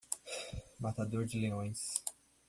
[0.79, 1.81] O matador de leões.